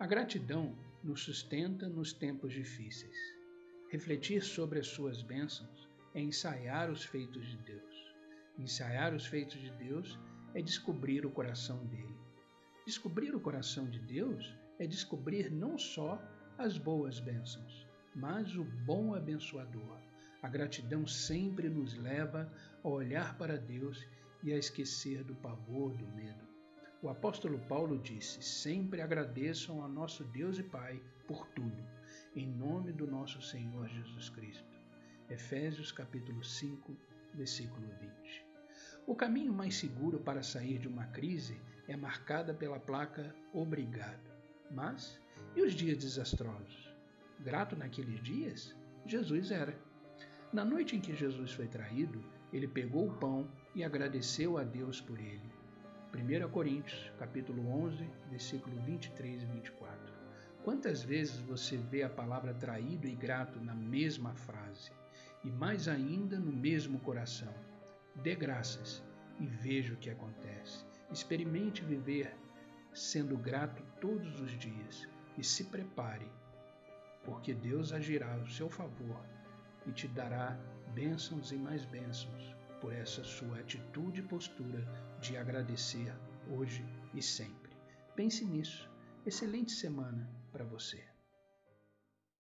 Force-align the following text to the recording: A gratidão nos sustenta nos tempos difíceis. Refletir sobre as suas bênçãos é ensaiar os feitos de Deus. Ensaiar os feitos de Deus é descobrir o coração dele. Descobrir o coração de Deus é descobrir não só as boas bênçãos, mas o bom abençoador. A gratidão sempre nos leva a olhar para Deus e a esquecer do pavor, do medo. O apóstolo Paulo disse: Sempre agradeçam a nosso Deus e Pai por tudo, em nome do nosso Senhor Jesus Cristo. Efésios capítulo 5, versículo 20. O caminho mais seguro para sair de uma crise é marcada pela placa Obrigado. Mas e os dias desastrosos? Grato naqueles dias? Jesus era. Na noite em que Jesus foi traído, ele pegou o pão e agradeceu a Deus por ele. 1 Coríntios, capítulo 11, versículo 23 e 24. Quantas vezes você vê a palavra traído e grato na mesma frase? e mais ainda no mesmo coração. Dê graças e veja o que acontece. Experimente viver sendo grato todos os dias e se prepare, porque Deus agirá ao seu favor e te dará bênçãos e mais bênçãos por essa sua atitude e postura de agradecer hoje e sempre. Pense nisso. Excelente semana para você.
A 0.00 0.06
gratidão 0.06 0.74
nos 1.04 1.24
sustenta 1.24 1.86
nos 1.86 2.10
tempos 2.10 2.54
difíceis. 2.54 3.14
Refletir 3.90 4.42
sobre 4.42 4.78
as 4.78 4.86
suas 4.86 5.20
bênçãos 5.20 5.86
é 6.14 6.22
ensaiar 6.22 6.90
os 6.90 7.04
feitos 7.04 7.46
de 7.46 7.58
Deus. 7.58 8.14
Ensaiar 8.58 9.12
os 9.12 9.26
feitos 9.26 9.60
de 9.60 9.70
Deus 9.72 10.18
é 10.54 10.62
descobrir 10.62 11.26
o 11.26 11.30
coração 11.30 11.84
dele. 11.84 12.16
Descobrir 12.86 13.34
o 13.34 13.40
coração 13.40 13.90
de 13.90 13.98
Deus 13.98 14.56
é 14.78 14.86
descobrir 14.86 15.50
não 15.52 15.76
só 15.76 16.18
as 16.56 16.78
boas 16.78 17.20
bênçãos, 17.20 17.86
mas 18.14 18.56
o 18.56 18.64
bom 18.64 19.14
abençoador. 19.14 20.00
A 20.42 20.48
gratidão 20.48 21.06
sempre 21.06 21.68
nos 21.68 21.92
leva 21.98 22.50
a 22.82 22.88
olhar 22.88 23.36
para 23.36 23.58
Deus 23.58 24.02
e 24.42 24.50
a 24.50 24.56
esquecer 24.56 25.22
do 25.24 25.34
pavor, 25.34 25.94
do 25.94 26.06
medo. 26.06 26.49
O 27.02 27.08
apóstolo 27.08 27.58
Paulo 27.60 27.98
disse: 27.98 28.42
Sempre 28.42 29.00
agradeçam 29.00 29.82
a 29.82 29.88
nosso 29.88 30.22
Deus 30.22 30.58
e 30.58 30.62
Pai 30.62 31.02
por 31.26 31.46
tudo, 31.48 31.82
em 32.36 32.46
nome 32.46 32.92
do 32.92 33.06
nosso 33.06 33.40
Senhor 33.40 33.88
Jesus 33.88 34.28
Cristo. 34.28 34.68
Efésios 35.30 35.90
capítulo 35.90 36.44
5, 36.44 36.94
versículo 37.32 37.88
20. 38.22 38.44
O 39.06 39.14
caminho 39.14 39.50
mais 39.50 39.76
seguro 39.76 40.18
para 40.18 40.42
sair 40.42 40.78
de 40.78 40.88
uma 40.88 41.06
crise 41.06 41.58
é 41.88 41.96
marcada 41.96 42.52
pela 42.52 42.78
placa 42.78 43.34
Obrigado. 43.50 44.30
Mas 44.70 45.18
e 45.56 45.62
os 45.62 45.72
dias 45.72 45.96
desastrosos? 45.96 46.94
Grato 47.38 47.74
naqueles 47.76 48.22
dias? 48.22 48.76
Jesus 49.06 49.50
era. 49.50 49.74
Na 50.52 50.66
noite 50.66 50.96
em 50.96 51.00
que 51.00 51.16
Jesus 51.16 51.52
foi 51.52 51.66
traído, 51.66 52.22
ele 52.52 52.68
pegou 52.68 53.08
o 53.08 53.16
pão 53.16 53.50
e 53.74 53.82
agradeceu 53.82 54.58
a 54.58 54.64
Deus 54.64 55.00
por 55.00 55.18
ele. 55.18 55.59
1 56.14 56.48
Coríntios, 56.50 57.10
capítulo 57.18 57.68
11, 57.84 58.08
versículo 58.30 58.80
23 58.82 59.42
e 59.42 59.46
24. 59.46 59.98
Quantas 60.64 61.02
vezes 61.02 61.38
você 61.40 61.76
vê 61.76 62.02
a 62.02 62.10
palavra 62.10 62.52
traído 62.54 63.06
e 63.06 63.14
grato 63.14 63.60
na 63.60 63.74
mesma 63.74 64.34
frase? 64.34 64.90
e 65.44 65.50
mais 65.50 65.88
ainda 65.88 66.38
no 66.38 66.52
mesmo 66.52 66.98
coração. 67.00 67.52
Dê 68.16 68.34
graças 68.34 69.02
e 69.38 69.46
veja 69.46 69.94
o 69.94 69.96
que 69.96 70.10
acontece. 70.10 70.84
Experimente 71.10 71.84
viver 71.84 72.34
sendo 72.92 73.36
grato 73.36 73.82
todos 74.00 74.40
os 74.40 74.50
dias 74.58 75.08
e 75.38 75.44
se 75.44 75.64
prepare, 75.64 76.30
porque 77.24 77.54
Deus 77.54 77.92
agirá 77.92 78.34
ao 78.34 78.46
seu 78.48 78.68
favor 78.68 79.24
e 79.86 79.92
te 79.92 80.08
dará 80.08 80.58
bênçãos 80.92 81.52
e 81.52 81.56
mais 81.56 81.84
bênçãos 81.84 82.59
por 82.80 82.92
essa 82.92 83.22
sua 83.22 83.58
atitude 83.58 84.20
e 84.20 84.24
postura 84.24 84.84
de 85.20 85.36
agradecer 85.36 86.12
hoje 86.50 86.84
e 87.14 87.22
sempre. 87.22 87.70
Pense 88.16 88.44
nisso. 88.44 88.90
Excelente 89.26 89.72
semana 89.72 90.28
para 90.50 90.64
você. 90.64 91.04